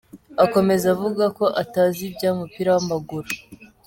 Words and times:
Akomeza 0.45 0.85
avuga 0.95 1.23
ko 1.37 1.45
atazi 1.61 1.99
iby’umupira 2.09 2.69
w’amaguru. 2.75 3.29